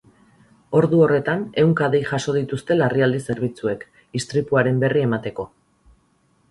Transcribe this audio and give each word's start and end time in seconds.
Ordu 0.77 1.01
horretan, 1.07 1.43
ehunka 1.63 1.89
dei 1.97 2.01
jaso 2.13 2.35
dituzte 2.39 2.79
larrialdi 2.79 3.21
zerbitzuek, 3.29 3.87
istripuaren 4.23 4.83
berri 4.85 5.07
emateko. 5.11 5.49